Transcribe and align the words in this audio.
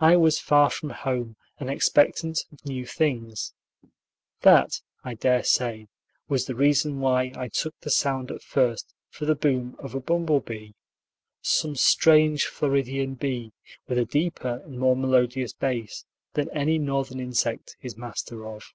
I 0.00 0.16
was 0.16 0.38
far 0.38 0.70
from 0.70 0.88
home, 0.88 1.36
and 1.58 1.68
expectant 1.68 2.40
of 2.52 2.64
new 2.64 2.86
things. 2.86 3.52
That, 4.40 4.80
I 5.04 5.12
dare 5.12 5.44
say, 5.44 5.88
was 6.26 6.46
the 6.46 6.54
reason 6.54 7.00
why 7.00 7.32
I 7.36 7.48
took 7.48 7.78
the 7.82 7.90
sound 7.90 8.30
at 8.30 8.40
first 8.40 8.94
for 9.10 9.26
the 9.26 9.34
boom 9.34 9.76
of 9.78 9.94
a 9.94 10.00
bumble 10.00 10.40
bee; 10.40 10.74
some 11.42 11.76
strange 11.76 12.46
Floridian 12.46 13.12
bee, 13.12 13.52
with 13.88 13.98
a 13.98 14.06
deeper 14.06 14.62
and 14.64 14.78
more 14.78 14.96
melodious 14.96 15.52
bass 15.52 16.06
than 16.32 16.48
any 16.56 16.78
Northern 16.78 17.20
insect 17.20 17.76
is 17.82 17.94
master 17.94 18.46
of. 18.48 18.72